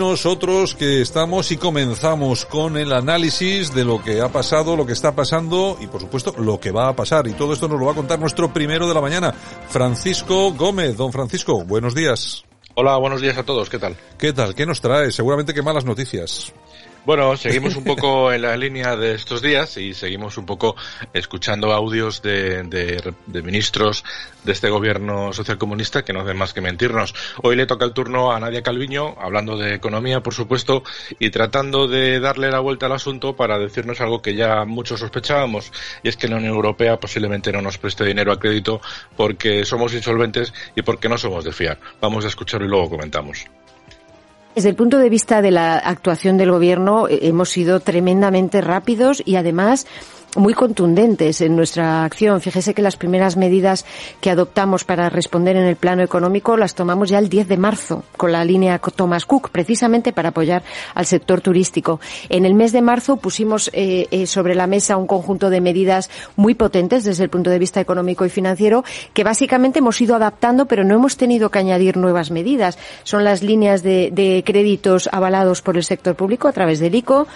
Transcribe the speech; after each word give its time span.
nosotros 0.00 0.74
que 0.74 1.02
estamos 1.02 1.52
y 1.52 1.58
comenzamos 1.58 2.46
con 2.46 2.78
el 2.78 2.94
análisis 2.94 3.74
de 3.74 3.84
lo 3.84 4.02
que 4.02 4.22
ha 4.22 4.30
pasado, 4.30 4.74
lo 4.74 4.86
que 4.86 4.94
está 4.94 5.14
pasando 5.14 5.76
y 5.78 5.88
por 5.88 6.00
supuesto 6.00 6.34
lo 6.38 6.58
que 6.58 6.70
va 6.70 6.88
a 6.88 6.96
pasar. 6.96 7.28
Y 7.28 7.34
todo 7.34 7.52
esto 7.52 7.68
nos 7.68 7.78
lo 7.78 7.84
va 7.84 7.92
a 7.92 7.94
contar 7.94 8.18
nuestro 8.18 8.50
primero 8.50 8.88
de 8.88 8.94
la 8.94 9.02
mañana, 9.02 9.32
Francisco 9.68 10.52
Gómez. 10.54 10.96
Don 10.96 11.12
Francisco, 11.12 11.64
buenos 11.66 11.94
días. 11.94 12.44
Hola, 12.74 12.96
buenos 12.96 13.20
días 13.20 13.36
a 13.36 13.42
todos. 13.42 13.68
¿Qué 13.68 13.78
tal? 13.78 13.94
¿Qué 14.16 14.32
tal? 14.32 14.54
¿Qué 14.54 14.64
nos 14.64 14.80
trae? 14.80 15.12
Seguramente 15.12 15.52
que 15.52 15.60
malas 15.60 15.84
noticias. 15.84 16.50
Bueno, 17.06 17.34
seguimos 17.38 17.76
un 17.76 17.84
poco 17.84 18.30
en 18.32 18.42
la 18.42 18.56
línea 18.56 18.94
de 18.94 19.14
estos 19.14 19.40
días 19.40 19.76
y 19.78 19.94
seguimos 19.94 20.36
un 20.36 20.44
poco 20.44 20.76
escuchando 21.14 21.72
audios 21.72 22.20
de, 22.20 22.62
de, 22.64 23.42
ministros 23.42 24.04
de 24.44 24.52
este 24.52 24.68
gobierno 24.68 25.32
socialcomunista 25.32 26.04
que 26.04 26.12
no 26.12 26.20
hacen 26.20 26.36
más 26.36 26.52
que 26.52 26.60
mentirnos. 26.60 27.14
Hoy 27.42 27.56
le 27.56 27.66
toca 27.66 27.86
el 27.86 27.94
turno 27.94 28.32
a 28.32 28.40
Nadia 28.40 28.62
Calviño, 28.62 29.16
hablando 29.18 29.56
de 29.56 29.74
economía, 29.74 30.22
por 30.22 30.34
supuesto, 30.34 30.82
y 31.18 31.30
tratando 31.30 31.88
de 31.88 32.20
darle 32.20 32.50
la 32.50 32.60
vuelta 32.60 32.86
al 32.86 32.92
asunto 32.92 33.34
para 33.34 33.58
decirnos 33.58 34.00
algo 34.02 34.20
que 34.20 34.34
ya 34.34 34.66
muchos 34.66 35.00
sospechábamos, 35.00 35.72
y 36.02 36.08
es 36.08 36.18
que 36.18 36.28
la 36.28 36.36
Unión 36.36 36.54
Europea 36.54 37.00
posiblemente 37.00 37.50
no 37.50 37.62
nos 37.62 37.78
preste 37.78 38.04
dinero 38.04 38.30
a 38.30 38.38
crédito 38.38 38.80
porque 39.16 39.64
somos 39.64 39.94
insolventes 39.94 40.52
y 40.76 40.82
porque 40.82 41.08
no 41.08 41.16
somos 41.16 41.44
de 41.44 41.52
fiar. 41.52 41.78
Vamos 42.00 42.26
a 42.26 42.28
escucharlo 42.28 42.66
y 42.66 42.70
luego 42.70 42.90
comentamos. 42.90 43.46
Desde 44.60 44.68
el 44.68 44.76
punto 44.76 44.98
de 44.98 45.08
vista 45.08 45.40
de 45.40 45.50
la 45.50 45.78
actuación 45.78 46.36
del 46.36 46.50
Gobierno, 46.50 47.08
eh, 47.08 47.20
hemos 47.22 47.48
sido 47.48 47.80
tremendamente 47.80 48.60
rápidos 48.60 49.22
y 49.24 49.36
además 49.36 49.86
muy 50.36 50.54
contundentes 50.54 51.40
en 51.40 51.56
nuestra 51.56 52.04
acción. 52.04 52.40
Fíjese 52.40 52.74
que 52.74 52.82
las 52.82 52.96
primeras 52.96 53.36
medidas 53.36 53.84
que 54.20 54.30
adoptamos 54.30 54.84
para 54.84 55.10
responder 55.10 55.56
en 55.56 55.64
el 55.64 55.76
plano 55.76 56.02
económico 56.02 56.56
las 56.56 56.74
tomamos 56.74 57.08
ya 57.08 57.18
el 57.18 57.28
10 57.28 57.48
de 57.48 57.56
marzo 57.56 58.04
con 58.16 58.32
la 58.32 58.44
línea 58.44 58.78
Thomas 58.78 59.24
Cook, 59.24 59.50
precisamente 59.50 60.12
para 60.12 60.30
apoyar 60.30 60.62
al 60.94 61.06
sector 61.06 61.40
turístico. 61.40 62.00
En 62.28 62.44
el 62.44 62.54
mes 62.54 62.72
de 62.72 62.82
marzo 62.82 63.16
pusimos 63.16 63.70
eh, 63.72 64.06
eh, 64.10 64.26
sobre 64.26 64.54
la 64.54 64.66
mesa 64.66 64.96
un 64.96 65.06
conjunto 65.06 65.50
de 65.50 65.60
medidas 65.60 66.10
muy 66.36 66.54
potentes 66.54 67.04
desde 67.04 67.24
el 67.24 67.30
punto 67.30 67.50
de 67.50 67.58
vista 67.58 67.80
económico 67.80 68.24
y 68.24 68.30
financiero 68.30 68.84
que 69.14 69.24
básicamente 69.24 69.78
hemos 69.78 70.00
ido 70.00 70.14
adaptando, 70.14 70.66
pero 70.66 70.84
no 70.84 70.94
hemos 70.94 71.16
tenido 71.16 71.50
que 71.50 71.58
añadir 71.58 71.96
nuevas 71.96 72.30
medidas. 72.30 72.78
Son 73.04 73.24
las 73.24 73.42
líneas 73.42 73.82
de, 73.82 74.10
de 74.12 74.42
créditos 74.44 75.08
avalados 75.12 75.62
por 75.62 75.76
el 75.76 75.84
sector 75.84 76.14
público 76.14 76.48
a 76.48 76.52
través 76.52 76.80
del 76.80 76.94
ICO, 76.94 77.26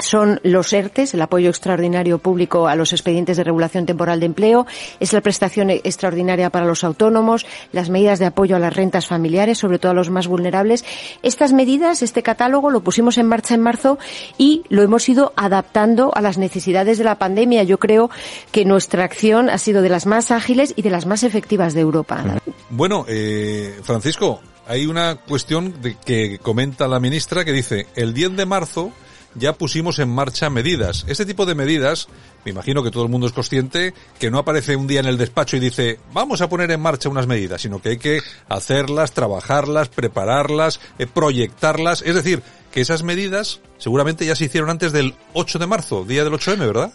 son 0.00 0.40
los 0.42 0.72
ERTES, 0.72 1.14
el 1.14 1.22
apoyo 1.22 1.48
extraordinario 1.48 2.18
público 2.18 2.68
a 2.68 2.76
los 2.76 2.92
expedientes 2.92 3.36
de 3.36 3.44
regulación 3.44 3.86
temporal 3.86 4.20
de 4.20 4.26
empleo, 4.26 4.66
es 5.00 5.12
la 5.12 5.20
prestación 5.20 5.70
extraordinaria 5.70 6.50
para 6.50 6.66
los 6.66 6.84
autónomos, 6.84 7.46
las 7.72 7.90
medidas 7.90 8.18
de 8.18 8.26
apoyo 8.26 8.56
a 8.56 8.58
las 8.58 8.74
rentas 8.74 9.06
familiares, 9.06 9.58
sobre 9.58 9.78
todo 9.78 9.92
a 9.92 9.94
los 9.94 10.10
más 10.10 10.26
vulnerables. 10.26 10.84
Estas 11.22 11.52
medidas, 11.52 12.02
este 12.02 12.22
catálogo, 12.22 12.70
lo 12.70 12.82
pusimos 12.82 13.18
en 13.18 13.26
marcha 13.26 13.54
en 13.54 13.60
marzo 13.60 13.98
y 14.38 14.62
lo 14.68 14.82
hemos 14.82 15.08
ido 15.08 15.32
adaptando 15.36 16.10
a 16.14 16.20
las 16.20 16.38
necesidades 16.38 16.98
de 16.98 17.04
la 17.04 17.18
pandemia. 17.18 17.62
Yo 17.62 17.78
creo 17.78 18.10
que 18.52 18.64
nuestra 18.64 19.04
acción 19.04 19.50
ha 19.50 19.58
sido 19.58 19.82
de 19.82 19.88
las 19.88 20.06
más 20.06 20.30
ágiles 20.30 20.74
y 20.76 20.82
de 20.82 20.90
las 20.90 21.06
más 21.06 21.22
efectivas 21.22 21.74
de 21.74 21.80
Europa. 21.80 22.24
Bueno, 22.70 23.04
eh, 23.08 23.78
Francisco, 23.82 24.40
hay 24.66 24.86
una 24.86 25.16
cuestión 25.16 25.74
que 26.04 26.38
comenta 26.38 26.86
la 26.86 27.00
ministra 27.00 27.44
que 27.44 27.52
dice 27.52 27.86
el 27.96 28.14
10 28.14 28.36
de 28.36 28.46
marzo 28.46 28.92
ya 29.34 29.52
pusimos 29.54 29.98
en 29.98 30.08
marcha 30.08 30.50
medidas. 30.50 31.04
Este 31.08 31.26
tipo 31.26 31.46
de 31.46 31.54
medidas, 31.54 32.08
me 32.44 32.50
imagino 32.50 32.82
que 32.82 32.90
todo 32.90 33.04
el 33.04 33.08
mundo 33.08 33.26
es 33.26 33.32
consciente, 33.32 33.94
que 34.18 34.30
no 34.30 34.38
aparece 34.38 34.76
un 34.76 34.86
día 34.86 35.00
en 35.00 35.06
el 35.06 35.18
despacho 35.18 35.56
y 35.56 35.60
dice, 35.60 36.00
vamos 36.12 36.40
a 36.40 36.48
poner 36.48 36.70
en 36.70 36.80
marcha 36.80 37.08
unas 37.08 37.26
medidas, 37.26 37.62
sino 37.62 37.80
que 37.80 37.90
hay 37.90 37.98
que 37.98 38.20
hacerlas, 38.48 39.12
trabajarlas, 39.12 39.88
prepararlas, 39.88 40.80
eh, 40.98 41.06
proyectarlas. 41.06 42.02
Es 42.02 42.14
decir, 42.14 42.42
que 42.70 42.80
esas 42.80 43.02
medidas 43.02 43.60
seguramente 43.78 44.26
ya 44.26 44.36
se 44.36 44.44
hicieron 44.44 44.70
antes 44.70 44.92
del 44.92 45.14
8 45.32 45.58
de 45.58 45.66
marzo, 45.66 46.04
día 46.04 46.24
del 46.24 46.34
8M, 46.34 46.58
¿verdad? 46.58 46.92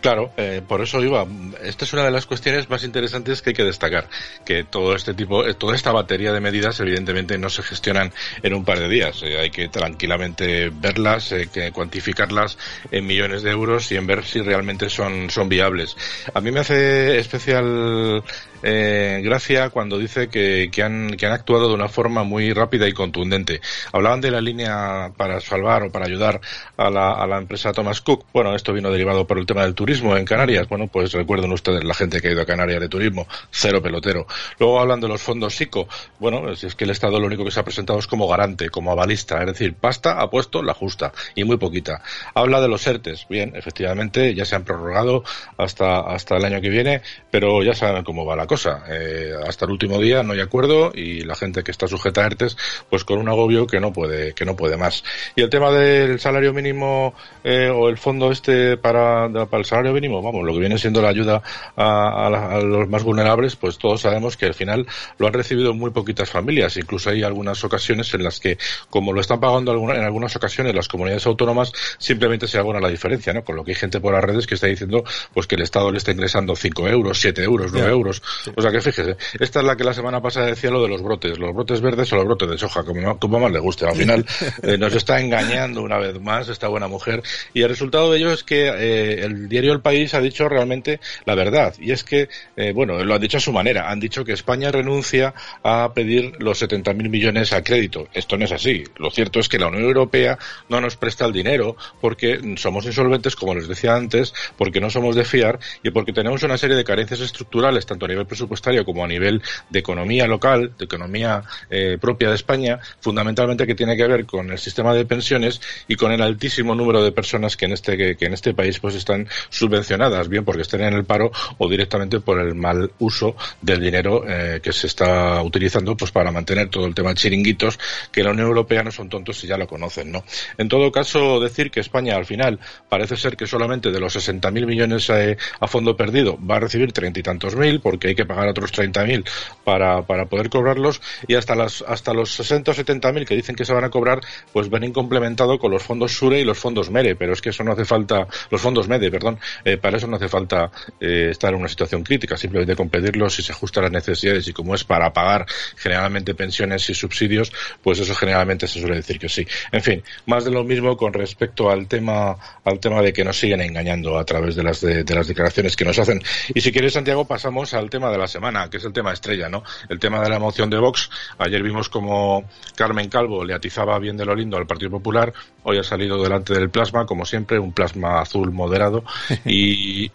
Claro, 0.00 0.32
eh, 0.38 0.62
por 0.66 0.80
eso 0.80 1.02
iba. 1.02 1.26
Esta 1.62 1.84
es 1.84 1.92
una 1.92 2.04
de 2.04 2.10
las 2.10 2.24
cuestiones 2.24 2.70
más 2.70 2.84
interesantes 2.84 3.42
que 3.42 3.50
hay 3.50 3.54
que 3.54 3.64
destacar, 3.64 4.08
que 4.46 4.64
todo 4.64 4.94
este 4.94 5.12
tipo, 5.12 5.46
eh, 5.46 5.54
toda 5.54 5.76
esta 5.76 5.92
batería 5.92 6.32
de 6.32 6.40
medidas, 6.40 6.80
evidentemente, 6.80 7.36
no 7.36 7.50
se 7.50 7.62
gestionan 7.62 8.10
en 8.42 8.54
un 8.54 8.64
par 8.64 8.78
de 8.78 8.88
días. 8.88 9.22
Eh, 9.22 9.38
hay 9.38 9.50
que 9.50 9.68
tranquilamente 9.68 10.70
verlas, 10.70 11.34
que 11.52 11.70
cuantificarlas 11.70 12.56
en 12.90 13.06
millones 13.06 13.42
de 13.42 13.50
euros 13.50 13.92
y 13.92 13.96
en 13.96 14.06
ver 14.06 14.24
si 14.24 14.40
realmente 14.40 14.88
son 14.88 15.28
son 15.28 15.50
viables. 15.50 15.96
A 16.32 16.40
mí 16.40 16.50
me 16.50 16.60
hace 16.60 17.18
especial 17.18 18.22
eh, 18.62 19.20
Gracia 19.22 19.70
cuando 19.70 19.98
dice 19.98 20.28
que, 20.28 20.70
que, 20.72 20.82
han, 20.82 21.16
que 21.16 21.26
han 21.26 21.32
actuado 21.32 21.68
de 21.68 21.74
una 21.74 21.88
forma 21.88 22.24
muy 22.24 22.52
rápida 22.52 22.88
y 22.88 22.92
contundente. 22.92 23.60
Hablaban 23.92 24.20
de 24.20 24.30
la 24.30 24.40
línea 24.40 25.12
para 25.16 25.40
salvar 25.40 25.82
o 25.82 25.90
para 25.90 26.06
ayudar 26.06 26.40
a 26.76 26.90
la, 26.90 27.12
a 27.12 27.26
la 27.26 27.38
empresa 27.38 27.72
Thomas 27.72 28.00
Cook. 28.00 28.24
Bueno, 28.32 28.54
esto 28.54 28.72
vino 28.72 28.90
derivado 28.90 29.26
por 29.26 29.38
el 29.38 29.46
tema 29.46 29.62
del 29.62 29.74
turismo 29.74 29.89
en 29.98 30.24
Canarias. 30.24 30.68
Bueno, 30.68 30.86
pues 30.86 31.12
recuerden 31.12 31.52
ustedes 31.52 31.82
la 31.82 31.94
gente 31.94 32.20
que 32.20 32.28
ha 32.28 32.32
ido 32.32 32.42
a 32.42 32.46
Canarias 32.46 32.80
de 32.80 32.88
turismo, 32.88 33.26
cero 33.50 33.82
pelotero. 33.82 34.26
Luego 34.58 34.80
hablan 34.80 35.00
de 35.00 35.08
los 35.08 35.20
fondos 35.20 35.54
SICO. 35.56 35.88
Bueno, 36.18 36.54
si 36.54 36.66
es 36.66 36.74
que 36.76 36.84
el 36.84 36.90
Estado 36.90 37.18
lo 37.18 37.26
único 37.26 37.44
que 37.44 37.50
se 37.50 37.58
ha 37.58 37.64
presentado 37.64 37.98
es 37.98 38.06
como 38.06 38.28
garante, 38.28 38.70
como 38.70 38.92
avalista, 38.92 39.40
es 39.40 39.46
decir, 39.46 39.74
pasta 39.74 40.20
ha 40.20 40.30
puesto 40.30 40.62
la 40.62 40.74
justa 40.74 41.12
y 41.34 41.44
muy 41.44 41.56
poquita. 41.56 42.02
Habla 42.34 42.60
de 42.60 42.68
los 42.68 42.86
ERTES. 42.86 43.26
Bien, 43.28 43.52
efectivamente, 43.56 44.34
ya 44.34 44.44
se 44.44 44.54
han 44.54 44.64
prorrogado 44.64 45.24
hasta, 45.56 46.00
hasta 46.00 46.36
el 46.36 46.44
año 46.44 46.60
que 46.60 46.68
viene, 46.68 47.02
pero 47.30 47.62
ya 47.62 47.74
saben 47.74 48.04
cómo 48.04 48.24
va 48.24 48.36
la 48.36 48.46
cosa. 48.46 48.84
Eh, 48.88 49.32
hasta 49.46 49.64
el 49.64 49.72
último 49.72 49.98
día 49.98 50.22
no 50.22 50.34
hay 50.34 50.40
acuerdo 50.40 50.92
y 50.94 51.22
la 51.24 51.34
gente 51.34 51.64
que 51.64 51.70
está 51.72 51.88
sujeta 51.88 52.22
a 52.22 52.26
ERTES, 52.26 52.56
pues 52.88 53.04
con 53.04 53.18
un 53.18 53.28
agobio 53.28 53.66
que 53.66 53.80
no 53.80 53.92
puede, 53.92 54.34
que 54.34 54.44
no 54.44 54.54
puede 54.54 54.76
más. 54.76 55.02
Y 55.34 55.42
el 55.42 55.50
tema 55.50 55.72
del 55.72 56.20
salario 56.20 56.52
mínimo 56.52 57.14
eh, 57.42 57.70
o 57.70 57.88
el 57.88 57.98
fondo 57.98 58.30
este 58.30 58.76
para, 58.76 59.28
para 59.46 59.58
el 59.58 59.64
salario 59.64 59.79
mínimo, 59.88 60.22
vamos, 60.22 60.44
lo 60.44 60.52
que 60.52 60.60
viene 60.60 60.78
siendo 60.78 61.02
la 61.02 61.08
ayuda 61.08 61.42
a, 61.76 62.26
a, 62.26 62.60
los 62.60 62.88
más 62.88 63.02
vulnerables, 63.02 63.56
pues 63.56 63.78
todos 63.78 64.02
sabemos 64.02 64.36
que 64.36 64.46
al 64.46 64.54
final 64.54 64.86
lo 65.18 65.26
han 65.26 65.32
recibido 65.32 65.74
muy 65.74 65.90
poquitas 65.90 66.28
familias. 66.30 66.76
Incluso 66.76 67.10
hay 67.10 67.22
algunas 67.22 67.62
ocasiones 67.64 68.12
en 68.14 68.24
las 68.24 68.40
que, 68.40 68.58
como 68.88 69.12
lo 69.12 69.20
están 69.20 69.40
pagando 69.40 69.72
en 69.72 70.04
algunas 70.04 70.34
ocasiones 70.36 70.74
las 70.74 70.88
comunidades 70.88 71.26
autónomas, 71.26 71.72
simplemente 71.98 72.46
se 72.46 72.58
abona 72.58 72.80
la 72.80 72.88
diferencia, 72.88 73.32
¿no? 73.32 73.44
Con 73.44 73.56
lo 73.56 73.64
que 73.64 73.72
hay 73.72 73.76
gente 73.76 74.00
por 74.00 74.12
las 74.12 74.22
redes 74.22 74.46
que 74.46 74.54
está 74.54 74.66
diciendo, 74.66 75.04
pues 75.32 75.46
que 75.46 75.56
el 75.56 75.62
Estado 75.62 75.90
le 75.90 75.98
está 75.98 76.12
ingresando 76.12 76.54
5 76.54 76.88
euros, 76.88 77.20
7 77.20 77.42
euros, 77.42 77.72
9 77.72 77.90
euros. 77.90 78.22
O 78.54 78.62
sea 78.62 78.70
que 78.70 78.80
fíjese, 78.80 79.16
esta 79.38 79.60
es 79.60 79.66
la 79.66 79.76
que 79.76 79.84
la 79.84 79.94
semana 79.94 80.20
pasada 80.20 80.46
decía 80.46 80.70
lo 80.70 80.82
de 80.82 80.88
los 80.88 81.02
brotes, 81.02 81.38
los 81.38 81.54
brotes 81.54 81.80
verdes 81.80 82.12
o 82.12 82.16
los 82.16 82.24
brotes 82.24 82.50
de 82.50 82.58
soja, 82.58 82.84
como, 82.84 83.18
como 83.18 83.40
más 83.40 83.52
le 83.52 83.58
guste. 83.58 83.86
Al 83.86 83.96
final 83.96 84.26
eh, 84.62 84.78
nos 84.78 84.94
está 84.94 85.20
engañando 85.20 85.82
una 85.82 85.98
vez 85.98 86.20
más 86.20 86.48
esta 86.48 86.68
buena 86.68 86.88
mujer 86.88 87.22
y 87.54 87.62
el 87.62 87.68
resultado 87.68 88.10
de 88.10 88.18
ello 88.18 88.32
es 88.32 88.44
que 88.44 88.68
eh, 88.68 89.24
el 89.24 89.48
diario 89.48 89.69
El 89.72 89.80
País 89.80 90.14
ha 90.14 90.20
dicho 90.20 90.48
realmente 90.48 91.00
la 91.24 91.34
verdad 91.34 91.74
y 91.78 91.92
es 91.92 92.04
que, 92.04 92.28
eh, 92.56 92.72
bueno, 92.72 93.02
lo 93.04 93.14
han 93.14 93.20
dicho 93.20 93.38
a 93.38 93.40
su 93.40 93.52
manera, 93.52 93.90
han 93.90 94.00
dicho 94.00 94.24
que 94.24 94.32
España 94.32 94.70
renuncia 94.70 95.34
a 95.62 95.92
pedir 95.94 96.32
los 96.38 96.62
70.000 96.62 97.08
millones 97.08 97.52
a 97.52 97.62
crédito. 97.62 98.08
Esto 98.12 98.36
no 98.36 98.44
es 98.44 98.52
así. 98.52 98.84
Lo 98.96 99.10
cierto 99.10 99.40
es 99.40 99.48
que 99.48 99.58
la 99.58 99.68
Unión 99.68 99.84
Europea 99.84 100.38
no 100.68 100.80
nos 100.80 100.96
presta 100.96 101.26
el 101.26 101.32
dinero 101.32 101.76
porque 102.00 102.40
somos 102.56 102.86
insolventes, 102.86 103.36
como 103.36 103.54
les 103.54 103.68
decía 103.68 103.94
antes, 103.94 104.34
porque 104.56 104.80
no 104.80 104.90
somos 104.90 105.16
de 105.16 105.24
fiar 105.24 105.58
y 105.82 105.90
porque 105.90 106.12
tenemos 106.12 106.42
una 106.42 106.58
serie 106.58 106.76
de 106.76 106.84
carencias 106.84 107.20
estructurales, 107.20 107.86
tanto 107.86 108.06
a 108.06 108.08
nivel 108.08 108.26
presupuestario 108.26 108.84
como 108.84 109.04
a 109.04 109.08
nivel 109.08 109.42
de 109.68 109.78
economía 109.78 110.26
local, 110.26 110.72
de 110.78 110.84
economía 110.84 111.42
eh, 111.70 111.98
propia 112.00 112.28
de 112.28 112.34
España, 112.34 112.78
fundamentalmente 113.00 113.66
que 113.66 113.74
tiene 113.74 113.96
que 113.96 114.06
ver 114.06 114.26
con 114.26 114.50
el 114.50 114.58
sistema 114.58 114.94
de 114.94 115.04
pensiones 115.04 115.60
y 115.88 115.96
con 115.96 116.12
el 116.12 116.22
altísimo 116.22 116.74
número 116.74 117.02
de 117.02 117.12
personas 117.12 117.56
que 117.56 117.66
en 117.66 117.72
este 117.72 117.96
que, 117.96 118.26
en 118.26 118.32
este 118.32 118.54
país 118.54 118.78
pues 118.78 118.94
están 118.94 119.28
subvencionadas, 119.60 120.28
bien 120.28 120.44
porque 120.44 120.62
estén 120.62 120.82
en 120.82 120.94
el 120.94 121.04
paro 121.04 121.30
o 121.58 121.68
directamente 121.68 122.20
por 122.20 122.40
el 122.40 122.54
mal 122.54 122.90
uso 122.98 123.36
del 123.62 123.80
dinero 123.80 124.24
eh, 124.26 124.60
que 124.62 124.72
se 124.72 124.88
está 124.88 125.42
utilizando 125.42 125.96
pues 125.96 126.10
para 126.10 126.32
mantener 126.32 126.68
todo 126.68 126.86
el 126.86 126.94
tema 126.94 127.10
de 127.10 127.14
chiringuitos 127.14 127.78
que 128.10 128.24
la 128.24 128.30
Unión 128.30 128.48
Europea 128.48 128.82
no 128.82 128.90
son 128.90 129.08
tontos 129.08 129.42
y 129.44 129.46
ya 129.46 129.56
lo 129.56 129.66
conocen, 129.66 130.10
¿no? 130.10 130.24
En 130.58 130.68
todo 130.68 130.90
caso 130.90 131.40
decir 131.40 131.70
que 131.70 131.80
España 131.80 132.16
al 132.16 132.26
final 132.26 132.58
parece 132.88 133.16
ser 133.16 133.36
que 133.36 133.46
solamente 133.46 133.90
de 133.90 134.00
los 134.00 134.16
60.000 134.16 134.66
millones 134.66 135.08
eh, 135.10 135.36
a 135.60 135.66
fondo 135.66 135.96
perdido 135.96 136.38
va 136.44 136.56
a 136.56 136.60
recibir 136.60 136.92
treinta 136.92 137.20
y 137.20 137.22
tantos 137.22 137.54
mil 137.54 137.80
porque 137.80 138.08
hay 138.08 138.14
que 138.14 138.26
pagar 138.26 138.48
otros 138.48 138.72
30.000 138.72 139.24
para, 139.64 140.02
para 140.02 140.26
poder 140.26 140.50
cobrarlos 140.50 141.00
y 141.28 141.36
hasta 141.36 141.54
las 141.54 141.82
hasta 141.86 142.12
los 142.12 142.34
60 142.34 142.70
o 142.70 142.74
70.000 142.74 143.24
que 143.24 143.36
dicen 143.36 143.54
que 143.54 143.64
se 143.64 143.72
van 143.72 143.84
a 143.84 143.90
cobrar 143.90 144.20
pues 144.52 144.68
ven 144.68 144.90
complementado 144.92 145.58
con 145.58 145.70
los 145.70 145.82
fondos 145.82 146.12
SURE 146.12 146.40
y 146.40 146.44
los 146.44 146.58
fondos 146.58 146.90
MERE, 146.90 147.16
pero 147.16 147.32
es 147.32 147.40
que 147.40 147.50
eso 147.50 147.62
no 147.62 147.72
hace 147.72 147.84
falta, 147.84 148.26
los 148.50 148.60
fondos 148.60 148.88
MEDE, 148.88 149.10
perdón, 149.10 149.38
eh, 149.64 149.76
para 149.76 149.96
eso 149.96 150.06
no 150.06 150.16
hace 150.16 150.28
falta 150.28 150.70
eh, 151.00 151.28
estar 151.30 151.52
en 151.52 151.60
una 151.60 151.68
situación 151.68 152.02
crítica, 152.02 152.36
simplemente 152.36 152.76
con 152.76 152.88
pedirlo 152.88 153.28
si 153.30 153.42
se 153.42 153.52
ajusta 153.52 153.80
a 153.80 153.84
las 153.84 153.92
necesidades 153.92 154.46
y 154.48 154.52
como 154.52 154.74
es 154.74 154.84
para 154.84 155.12
pagar 155.12 155.46
generalmente 155.76 156.34
pensiones 156.34 156.88
y 156.90 156.94
subsidios, 156.94 157.52
pues 157.82 157.98
eso 157.98 158.14
generalmente 158.14 158.66
se 158.66 158.80
suele 158.80 158.96
decir 158.96 159.18
que 159.18 159.28
sí. 159.28 159.46
En 159.72 159.82
fin, 159.82 160.02
más 160.26 160.44
de 160.44 160.50
lo 160.50 160.64
mismo 160.64 160.96
con 160.96 161.12
respecto 161.12 161.70
al 161.70 161.86
tema, 161.86 162.36
al 162.64 162.80
tema 162.80 163.02
de 163.02 163.12
que 163.12 163.24
nos 163.24 163.38
siguen 163.38 163.60
engañando 163.60 164.18
a 164.18 164.24
través 164.24 164.56
de 164.56 164.62
las, 164.62 164.80
de, 164.80 165.04
las 165.04 165.28
declaraciones 165.28 165.76
que 165.76 165.84
nos 165.84 165.98
hacen. 165.98 166.22
Y 166.54 166.60
si 166.60 166.72
quieres, 166.72 166.92
Santiago, 166.92 167.26
pasamos 167.26 167.74
al 167.74 167.90
tema 167.90 168.10
de 168.10 168.18
la 168.18 168.28
semana, 168.28 168.68
que 168.70 168.78
es 168.78 168.84
el 168.84 168.92
tema 168.92 169.12
estrella, 169.12 169.48
¿no? 169.48 169.62
El 169.88 169.98
tema 169.98 170.20
de 170.20 170.28
la 170.28 170.38
moción 170.38 170.70
de 170.70 170.78
Vox. 170.78 171.10
Ayer 171.38 171.62
vimos 171.62 171.88
como 171.88 172.48
Carmen 172.74 173.08
Calvo 173.08 173.44
le 173.44 173.54
atizaba 173.54 173.98
bien 173.98 174.16
de 174.16 174.24
lo 174.24 174.34
lindo 174.34 174.56
al 174.56 174.66
Partido 174.66 174.90
Popular. 174.90 175.32
Hoy 175.62 175.78
ha 175.78 175.82
salido 175.82 176.22
delante 176.22 176.54
del 176.54 176.70
plasma, 176.70 177.06
como 177.06 177.24
siempre, 177.24 177.58
un 177.58 177.72
plasma 177.72 178.20
azul 178.20 178.50
moderado. 178.52 179.04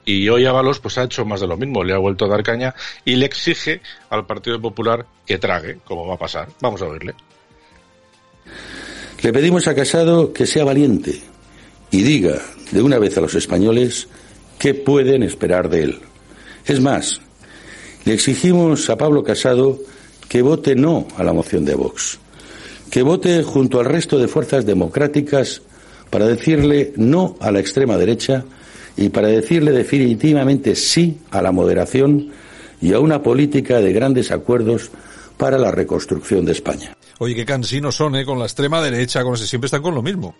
y, 0.06 0.30
hoy 0.30 0.46
Ábalos 0.46 0.80
pues 0.80 0.98
ha 0.98 1.04
hecho 1.04 1.26
más 1.26 1.42
de 1.42 1.48
lo 1.48 1.58
mismo. 1.58 1.84
Le 1.84 1.94
ha 1.94 1.98
vuelto 1.98 2.26
a 2.26 2.30
dar 2.30 2.44
caña 2.44 2.74
y 3.04 3.16
le 3.16 3.26
exige 3.26 3.82
al 4.10 4.26
Partido 4.26 4.60
Popular 4.62 5.06
que 5.26 5.38
trague, 5.38 5.80
como 5.86 6.08
va 6.08 6.16
a 6.16 6.20
pasar. 6.20 6.48
Vamos 6.62 6.82
a 6.82 6.86
oírle. 6.86 7.14
Le 9.22 9.34
pedimos 9.34 9.68
a 9.68 9.76
Casado 9.76 10.34
que 10.34 10.46
sea 10.46 10.64
valiente 10.64 11.20
y 11.92 12.04
diga 12.04 12.40
de 12.72 12.82
una 12.82 13.00
vez 13.00 13.18
a 13.18 13.22
los 13.22 13.34
españoles 13.36 14.08
qué 14.60 14.74
pueden 14.74 15.24
esperar 15.24 15.70
de 15.70 15.84
él. 15.84 16.00
Es 16.66 16.80
más, 16.80 17.22
le 18.04 18.14
exigimos 18.14 18.90
a 18.90 18.98
Pablo 18.98 19.24
Casado 19.24 19.80
que 20.30 20.42
vote 20.42 20.76
no 20.76 21.08
a 21.18 21.24
la 21.24 21.34
moción 21.34 21.66
de 21.66 21.76
Vox, 21.76 22.20
que 22.92 23.02
vote 23.02 23.44
junto 23.44 23.80
al 23.80 23.86
resto 23.86 24.18
de 24.18 24.28
fuerzas 24.28 24.66
democráticas 24.66 25.62
para 26.10 26.28
decirle 26.28 26.94
no 26.96 27.36
a 27.40 27.52
la 27.52 27.60
extrema 27.60 27.98
derecha 27.98 28.46
y 28.98 29.10
para 29.10 29.28
decirle 29.28 29.72
definitivamente 29.72 30.76
sí 30.76 31.20
a 31.32 31.42
la 31.42 31.52
moderación 31.52 32.32
y 32.82 32.94
a 32.94 33.00
una 33.00 33.22
política 33.22 33.82
de 33.82 33.94
grandes 33.94 34.32
acuerdos 34.32 34.92
para 35.38 35.58
la 35.58 35.72
reconstrucción 35.72 36.46
de 36.46 36.54
España. 36.54 36.96
Oye, 37.20 37.36
qué 37.36 37.46
cansinos 37.46 37.96
son, 37.96 38.16
¿eh? 38.16 38.26
Con 38.26 38.40
la 38.40 38.46
extrema 38.46 38.82
derecha, 38.82 39.24
con 39.24 39.36
ese, 39.36 39.48
siempre 39.48 39.68
están 39.68 39.82
con 39.82 39.96
lo 39.96 40.02
mismo. 40.02 40.36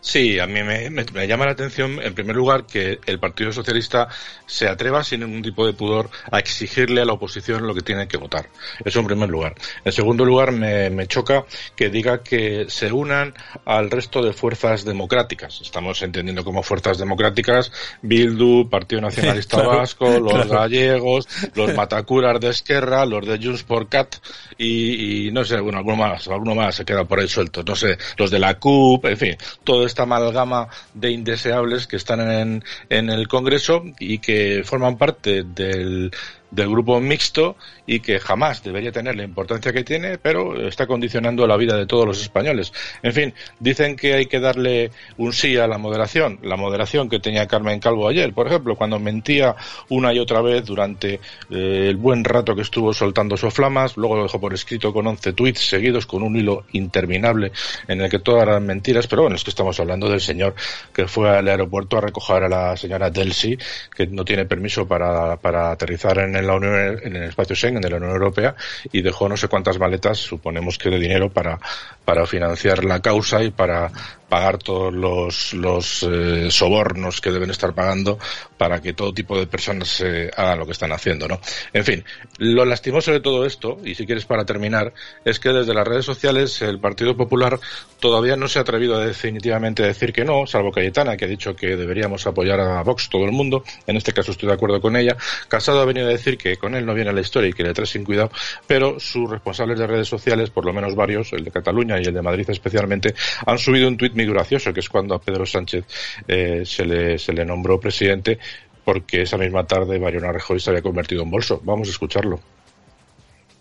Sí, 0.00 0.38
a 0.38 0.46
mí 0.46 0.62
me, 0.62 1.26
llama 1.26 1.46
la 1.46 1.52
atención, 1.52 2.00
en 2.00 2.14
primer 2.14 2.36
lugar, 2.36 2.64
que 2.64 3.00
el 3.06 3.18
Partido 3.18 3.50
Socialista 3.50 4.08
se 4.46 4.68
atreva 4.68 5.02
sin 5.02 5.20
ningún 5.20 5.42
tipo 5.42 5.66
de 5.66 5.72
pudor 5.72 6.10
a 6.30 6.38
exigirle 6.38 7.02
a 7.02 7.04
la 7.04 7.14
oposición 7.14 7.66
lo 7.66 7.74
que 7.74 7.80
tiene 7.80 8.06
que 8.06 8.16
votar. 8.16 8.48
Eso 8.84 9.00
en 9.00 9.06
primer 9.06 9.28
lugar. 9.28 9.54
En 9.84 9.92
segundo 9.92 10.24
lugar, 10.24 10.52
me, 10.52 11.06
choca 11.08 11.44
que 11.74 11.90
diga 11.90 12.22
que 12.22 12.66
se 12.68 12.92
unan 12.92 13.34
al 13.64 13.90
resto 13.90 14.22
de 14.22 14.32
fuerzas 14.32 14.84
democráticas. 14.84 15.60
Estamos 15.60 16.00
entendiendo 16.02 16.44
como 16.44 16.62
fuerzas 16.62 16.98
democráticas 16.98 17.72
Bildu, 18.02 18.68
Partido 18.68 19.02
Nacionalista 19.02 19.62
Vasco, 19.62 20.20
los 20.20 20.48
gallegos, 20.48 21.28
los 21.54 21.74
Matacuras 21.74 22.40
de 22.40 22.50
Esquerra, 22.50 23.04
los 23.06 23.26
de 23.26 23.38
Junts 23.38 23.64
por 23.64 23.88
Cat 23.88 24.16
y, 24.58 25.30
no 25.32 25.44
sé, 25.44 25.60
bueno, 25.60 25.78
alguno 25.78 25.96
más, 25.96 26.28
alguno 26.28 26.54
más 26.54 26.76
se 26.76 26.84
queda 26.84 27.04
por 27.04 27.18
ahí 27.20 27.28
suelto. 27.28 27.62
No 27.62 27.74
sé, 27.74 27.98
los 28.16 28.30
de 28.30 28.38
la 28.38 28.58
CUP, 28.58 29.04
en 29.06 29.16
fin, 29.16 29.36
toda 29.76 29.86
esta 29.86 30.04
amalgama 30.04 30.68
de 30.94 31.10
indeseables 31.10 31.86
que 31.86 31.96
están 31.96 32.20
en, 32.30 32.64
en 32.88 33.10
el 33.10 33.28
Congreso 33.28 33.82
y 33.98 34.20
que 34.20 34.62
forman 34.64 34.96
parte 34.96 35.42
del, 35.42 36.12
del 36.50 36.68
grupo 36.68 37.00
mixto 37.00 37.56
y 37.86 38.00
que 38.00 38.18
jamás 38.18 38.62
debería 38.62 38.92
tener 38.92 39.16
la 39.16 39.24
importancia 39.24 39.72
que 39.72 39.84
tiene, 39.84 40.18
pero 40.18 40.66
está 40.66 40.86
condicionando 40.86 41.46
la 41.46 41.56
vida 41.56 41.76
de 41.76 41.86
todos 41.86 42.06
los 42.06 42.20
españoles. 42.20 42.72
En 43.02 43.12
fin, 43.12 43.34
dicen 43.60 43.96
que 43.96 44.14
hay 44.14 44.26
que 44.26 44.40
darle 44.40 44.90
un 45.16 45.32
sí 45.32 45.56
a 45.56 45.66
la 45.66 45.78
moderación, 45.78 46.38
la 46.42 46.56
moderación 46.56 47.08
que 47.08 47.20
tenía 47.20 47.46
Carmen 47.46 47.80
Calvo 47.80 48.08
ayer, 48.08 48.32
por 48.32 48.46
ejemplo, 48.46 48.76
cuando 48.76 48.98
mentía 48.98 49.54
una 49.88 50.12
y 50.12 50.18
otra 50.18 50.40
vez 50.40 50.64
durante 50.64 51.20
eh, 51.50 51.86
el 51.88 51.96
buen 51.96 52.24
rato 52.24 52.54
que 52.54 52.62
estuvo 52.62 52.92
soltando 52.92 53.36
sus 53.36 53.52
flamas, 53.52 53.96
luego 53.96 54.16
lo 54.16 54.22
dejó 54.24 54.40
por 54.40 54.54
escrito 54.54 54.92
con 54.92 55.06
11 55.06 55.32
tweets 55.32 55.60
seguidos 55.60 56.06
con 56.06 56.22
un 56.22 56.36
hilo 56.36 56.64
interminable 56.72 57.52
en 57.88 58.00
el 58.00 58.10
que 58.10 58.18
todas 58.18 58.42
eran 58.42 58.66
mentiras, 58.66 59.06
pero 59.06 59.22
bueno, 59.22 59.36
es 59.36 59.44
que 59.44 59.50
estamos 59.50 59.78
hablando 59.80 60.08
del 60.08 60.20
señor 60.20 60.54
que 60.92 61.06
fue 61.06 61.30
al 61.30 61.48
aeropuerto 61.48 61.98
a 61.98 62.00
recoger 62.00 62.44
a 62.44 62.48
la 62.48 62.76
señora 62.76 63.10
Delsi, 63.10 63.56
que 63.94 64.06
no 64.06 64.24
tiene 64.24 64.46
permiso 64.46 64.86
para, 64.86 65.36
para 65.36 65.70
aterrizar 65.70 66.18
en 66.18 66.35
el 66.36 66.46
la 66.46 66.54
Unión, 66.54 67.00
en 67.02 67.16
el 67.16 67.22
espacio 67.24 67.56
Schengen 67.56 67.80
de 67.80 67.90
la 67.90 67.96
Unión 67.96 68.12
Europea 68.12 68.54
y 68.92 69.02
dejó 69.02 69.28
no 69.28 69.36
sé 69.36 69.48
cuántas 69.48 69.78
maletas, 69.78 70.18
suponemos 70.18 70.78
que 70.78 70.90
de 70.90 70.98
dinero 70.98 71.30
para, 71.30 71.58
para 72.04 72.26
financiar 72.26 72.84
la 72.84 73.00
causa 73.00 73.42
y 73.42 73.50
para 73.50 73.90
pagar 74.28 74.58
todos 74.58 74.92
los, 74.92 75.54
los 75.54 76.02
eh, 76.02 76.50
sobornos 76.50 77.20
que 77.20 77.30
deben 77.30 77.50
estar 77.50 77.74
pagando 77.74 78.18
para 78.56 78.80
que 78.80 78.92
todo 78.92 79.12
tipo 79.12 79.38
de 79.38 79.46
personas 79.46 80.00
eh, 80.00 80.30
hagan 80.36 80.58
lo 80.58 80.66
que 80.66 80.72
están 80.72 80.92
haciendo, 80.92 81.28
¿no? 81.28 81.40
En 81.72 81.84
fin, 81.84 82.04
lo 82.38 82.64
lastimoso 82.64 83.12
de 83.12 83.20
todo 83.20 83.46
esto, 83.46 83.78
y 83.84 83.94
si 83.94 84.06
quieres 84.06 84.24
para 84.24 84.44
terminar, 84.44 84.92
es 85.24 85.38
que 85.38 85.50
desde 85.50 85.74
las 85.74 85.86
redes 85.86 86.04
sociales 86.04 86.60
el 86.62 86.80
Partido 86.80 87.16
Popular 87.16 87.58
todavía 88.00 88.36
no 88.36 88.48
se 88.48 88.58
ha 88.58 88.62
atrevido 88.62 88.96
a 88.96 89.06
definitivamente 89.06 89.82
a 89.82 89.86
decir 89.86 90.12
que 90.12 90.24
no, 90.24 90.46
salvo 90.46 90.72
Cayetana, 90.72 91.16
que 91.16 91.26
ha 91.26 91.28
dicho 91.28 91.54
que 91.54 91.76
deberíamos 91.76 92.26
apoyar 92.26 92.60
a 92.60 92.82
Vox 92.82 93.08
todo 93.08 93.24
el 93.24 93.32
mundo, 93.32 93.64
en 93.86 93.96
este 93.96 94.12
caso 94.12 94.32
estoy 94.32 94.48
de 94.48 94.54
acuerdo 94.54 94.80
con 94.80 94.96
ella. 94.96 95.16
Casado 95.48 95.80
ha 95.80 95.84
venido 95.84 96.08
a 96.08 96.10
decir 96.10 96.36
que 96.36 96.56
con 96.56 96.74
él 96.74 96.84
no 96.84 96.94
viene 96.94 97.12
la 97.12 97.20
historia 97.20 97.50
y 97.50 97.52
que 97.52 97.62
le 97.62 97.72
trae 97.72 97.86
sin 97.86 98.04
cuidado, 98.04 98.30
pero 98.66 98.98
sus 98.98 99.30
responsables 99.30 99.78
de 99.78 99.86
redes 99.86 100.08
sociales, 100.08 100.50
por 100.50 100.64
lo 100.64 100.72
menos 100.72 100.94
varios, 100.94 101.32
el 101.32 101.44
de 101.44 101.50
Cataluña 101.50 102.00
y 102.00 102.04
el 102.04 102.14
de 102.14 102.22
Madrid 102.22 102.46
especialmente, 102.48 103.14
han 103.44 103.58
subido 103.58 103.88
un 103.88 103.96
tuit 103.96 104.15
muy 104.16 104.26
gracioso, 104.26 104.72
que 104.72 104.80
es 104.80 104.88
cuando 104.88 105.14
a 105.14 105.20
Pedro 105.20 105.46
Sánchez 105.46 105.84
eh, 106.26 106.62
se, 106.64 106.84
le, 106.84 107.18
se 107.18 107.32
le 107.32 107.44
nombró 107.44 107.78
presidente, 107.78 108.38
porque 108.84 109.22
esa 109.22 109.36
misma 109.36 109.64
tarde 109.64 109.98
Mariano 109.98 110.32
Rajoy 110.32 110.58
se 110.58 110.70
había 110.70 110.82
convertido 110.82 111.22
en 111.22 111.30
bolso. 111.30 111.60
Vamos 111.62 111.88
a 111.88 111.90
escucharlo 111.92 112.40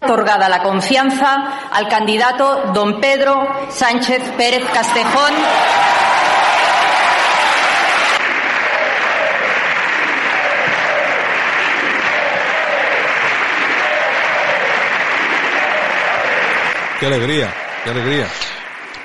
otorgada 0.01 0.47
la 0.49 0.61
confianza 0.61 1.69
al 1.71 1.87
candidato 1.87 2.71
don 2.73 3.01
Pedro 3.01 3.47
Sánchez 3.69 4.21
Pérez 4.37 4.63
Castejón. 4.71 5.33
Qué 16.99 17.07
alegría, 17.07 17.53
qué 17.83 17.89
alegría. 17.89 18.27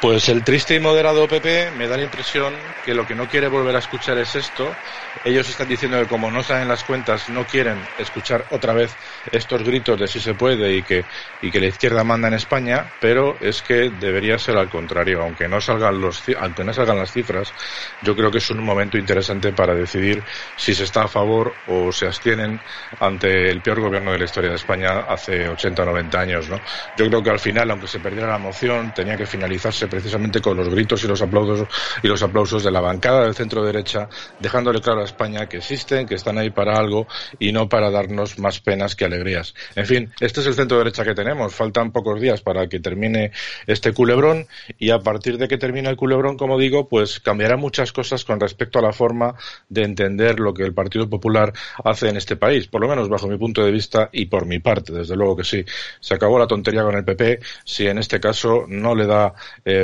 Pues 0.00 0.30
el 0.30 0.44
triste 0.44 0.74
y 0.74 0.80
moderado 0.80 1.28
PP 1.28 1.72
me 1.72 1.86
da 1.86 1.98
la 1.98 2.04
impresión 2.04 2.74
que 2.80 2.94
lo 2.94 3.04
que 3.04 3.14
no 3.14 3.28
quiere 3.28 3.48
volver 3.48 3.76
a 3.76 3.80
escuchar 3.80 4.16
es 4.16 4.34
esto. 4.34 4.80
Ellos 5.22 5.46
están 5.50 5.68
diciendo 5.68 5.98
que 6.00 6.06
como 6.06 6.30
no 6.30 6.42
saben 6.42 6.68
las 6.68 6.84
cuentas, 6.84 7.28
no 7.28 7.44
quieren 7.44 7.90
escuchar 7.98 8.46
otra 8.48 8.72
vez 8.72 8.96
estos 9.30 9.62
gritos 9.62 10.00
de 10.00 10.08
si 10.08 10.18
se 10.18 10.34
puede 10.34 10.74
y 10.74 10.84
que, 10.84 11.06
y 11.42 11.50
que 11.50 11.60
la 11.60 11.66
izquierda 11.66 12.02
manda 12.02 12.28
en 12.28 12.34
España, 12.34 12.94
pero 12.98 13.36
es 13.42 13.60
que 13.62 13.90
debería 13.90 14.38
ser 14.38 14.56
al 14.56 14.70
contrario. 14.70 15.20
Aunque 15.20 15.48
no 15.48 15.60
salgan 15.60 16.00
los, 16.00 16.24
aunque 16.38 16.64
no 16.64 16.72
salgan 16.72 16.96
las 16.96 17.12
cifras, 17.12 17.54
yo 18.00 18.16
creo 18.16 18.30
que 18.30 18.38
es 18.38 18.48
un 18.50 18.64
momento 18.64 18.96
interesante 18.96 19.52
para 19.52 19.74
decidir 19.74 20.24
si 20.56 20.74
se 20.74 20.84
está 20.84 21.02
a 21.04 21.08
favor 21.08 21.60
o 21.66 21.92
se 21.92 22.06
abstienen 22.06 22.62
ante 22.98 23.50
el 23.50 23.60
peor 23.60 23.80
gobierno 23.80 24.12
de 24.12 24.18
la 24.18 24.24
historia 24.24 24.48
de 24.48 24.56
España 24.56 25.00
hace 25.00 25.46
80 25.46 25.82
o 25.82 25.86
90 25.86 26.18
años, 26.20 26.48
¿no? 26.48 26.62
Yo 26.94 27.06
creo 27.06 27.22
que 27.22 27.30
al 27.30 27.38
final, 27.38 27.70
aunque 27.70 27.86
se 27.86 28.00
perdiera 28.00 28.28
la 28.28 28.38
moción, 28.38 28.94
tenía 28.94 29.18
que 29.18 29.26
finalizarse 29.26 29.89
precisamente 29.90 30.40
con 30.40 30.56
los 30.56 30.68
gritos 30.68 31.04
y 31.04 31.08
los 31.08 31.20
aplausos 31.20 31.68
y 32.02 32.08
los 32.08 32.22
aplausos 32.22 32.64
de 32.64 32.70
la 32.70 32.80
bancada 32.80 33.24
del 33.24 33.34
centro 33.34 33.64
derecha, 33.64 34.08
dejándole 34.38 34.80
claro 34.80 35.02
a 35.02 35.04
España 35.04 35.46
que 35.46 35.58
existen, 35.58 36.06
que 36.06 36.14
están 36.14 36.38
ahí 36.38 36.50
para 36.50 36.78
algo 36.78 37.06
y 37.38 37.52
no 37.52 37.68
para 37.68 37.90
darnos 37.90 38.38
más 38.38 38.60
penas 38.60 38.96
que 38.96 39.04
alegrías. 39.04 39.54
En 39.76 39.86
fin, 39.86 40.12
este 40.20 40.40
es 40.40 40.46
el 40.46 40.54
centro 40.54 40.78
derecha 40.78 41.04
que 41.04 41.14
tenemos. 41.14 41.54
Faltan 41.54 41.92
pocos 41.92 42.20
días 42.20 42.40
para 42.40 42.68
que 42.68 42.80
termine 42.80 43.32
este 43.66 43.92
culebrón 43.92 44.46
y 44.78 44.90
a 44.90 45.00
partir 45.00 45.36
de 45.36 45.48
que 45.48 45.58
termine 45.58 45.90
el 45.90 45.96
culebrón, 45.96 46.36
como 46.36 46.58
digo, 46.58 46.88
pues 46.88 47.20
cambiará 47.20 47.56
muchas 47.56 47.92
cosas 47.92 48.24
con 48.24 48.40
respecto 48.40 48.78
a 48.78 48.82
la 48.82 48.92
forma 48.92 49.34
de 49.68 49.82
entender 49.82 50.40
lo 50.40 50.54
que 50.54 50.62
el 50.62 50.72
Partido 50.72 51.08
Popular 51.08 51.52
hace 51.84 52.08
en 52.08 52.16
este 52.16 52.36
país, 52.36 52.66
por 52.68 52.80
lo 52.80 52.88
menos 52.88 53.08
bajo 53.08 53.26
mi 53.26 53.36
punto 53.36 53.64
de 53.64 53.70
vista 53.70 54.08
y 54.12 54.26
por 54.26 54.46
mi 54.46 54.58
parte, 54.60 54.92
desde 54.92 55.16
luego 55.16 55.36
que 55.36 55.44
sí. 55.44 55.64
Se 56.00 56.14
acabó 56.14 56.38
la 56.38 56.46
tontería 56.46 56.82
con 56.82 56.94
el 56.94 57.04
PP 57.04 57.40
si 57.64 57.86
en 57.86 57.98
este 57.98 58.20
caso 58.20 58.64
no 58.68 58.94
le 58.94 59.06
da 59.06 59.34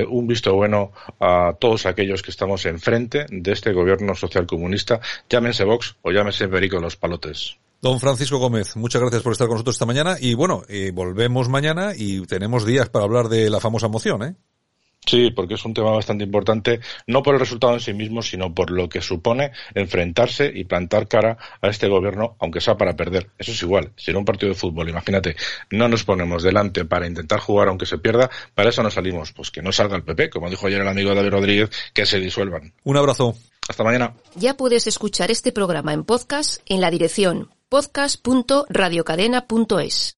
un 0.04 0.26
visto 0.26 0.54
bueno 0.54 0.92
a 1.20 1.54
todos 1.58 1.86
aquellos 1.86 2.22
que 2.22 2.30
estamos 2.30 2.66
enfrente 2.66 3.26
de 3.30 3.52
este 3.52 3.72
gobierno 3.72 4.14
social 4.14 4.46
comunista, 4.46 5.00
llámense 5.28 5.64
Vox 5.64 5.96
o 6.02 6.10
llámense 6.10 6.48
Perico 6.48 6.80
los 6.80 6.96
Palotes. 6.96 7.56
Don 7.80 8.00
Francisco 8.00 8.38
Gómez, 8.38 8.74
muchas 8.76 9.00
gracias 9.00 9.22
por 9.22 9.32
estar 9.32 9.46
con 9.46 9.54
nosotros 9.54 9.76
esta 9.76 9.86
mañana 9.86 10.16
y 10.18 10.34
bueno, 10.34 10.62
eh, 10.68 10.90
volvemos 10.92 11.48
mañana 11.48 11.92
y 11.96 12.22
tenemos 12.22 12.64
días 12.64 12.88
para 12.88 13.04
hablar 13.04 13.28
de 13.28 13.50
la 13.50 13.60
famosa 13.60 13.88
moción, 13.88 14.22
¿eh? 14.22 14.34
Sí, 15.06 15.30
porque 15.30 15.54
es 15.54 15.64
un 15.64 15.72
tema 15.72 15.92
bastante 15.92 16.24
importante, 16.24 16.80
no 17.06 17.22
por 17.22 17.34
el 17.34 17.40
resultado 17.40 17.74
en 17.74 17.80
sí 17.80 17.92
mismo, 17.92 18.22
sino 18.22 18.52
por 18.52 18.72
lo 18.72 18.88
que 18.88 19.00
supone 19.00 19.52
enfrentarse 19.74 20.50
y 20.52 20.64
plantar 20.64 21.06
cara 21.06 21.38
a 21.62 21.68
este 21.68 21.86
gobierno, 21.86 22.34
aunque 22.40 22.60
sea 22.60 22.76
para 22.76 22.96
perder. 22.96 23.30
Eso 23.38 23.52
es 23.52 23.62
igual. 23.62 23.92
Si 23.96 24.10
en 24.10 24.16
un 24.16 24.24
partido 24.24 24.52
de 24.52 24.58
fútbol, 24.58 24.88
imagínate, 24.88 25.36
no 25.70 25.88
nos 25.88 26.02
ponemos 26.02 26.42
delante 26.42 26.84
para 26.84 27.06
intentar 27.06 27.38
jugar 27.38 27.68
aunque 27.68 27.86
se 27.86 27.98
pierda, 27.98 28.28
para 28.54 28.70
eso 28.70 28.82
no 28.82 28.90
salimos. 28.90 29.32
Pues 29.32 29.52
que 29.52 29.62
no 29.62 29.70
salga 29.70 29.94
el 29.96 30.02
PP, 30.02 30.30
como 30.30 30.50
dijo 30.50 30.66
ayer 30.66 30.80
el 30.80 30.88
amigo 30.88 31.14
David 31.14 31.30
Rodríguez, 31.30 31.70
que 31.94 32.04
se 32.04 32.18
disuelvan. 32.18 32.74
Un 32.82 32.96
abrazo. 32.96 33.36
Hasta 33.68 33.84
mañana. 33.84 34.14
Ya 34.34 34.56
puedes 34.56 34.86
escuchar 34.86 35.30
este 35.30 35.52
programa 35.52 35.92
en 35.92 36.04
podcast 36.04 36.62
en 36.66 36.80
la 36.80 36.90
dirección 36.90 37.50
podcast.radiocadena.es. 37.68 40.14